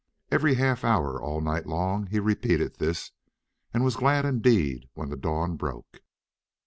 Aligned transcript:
Every 0.31 0.55
half 0.55 0.83
hour 0.83 1.21
all 1.21 1.41
night 1.41 1.67
long 1.67 2.07
he 2.07 2.19
repeated 2.19 2.77
this, 2.79 3.11
and 3.71 3.83
was 3.83 3.95
glad 3.97 4.25
indeed 4.25 4.87
when 4.95 5.09
the 5.11 5.15
dawn 5.15 5.57
broke. 5.57 6.01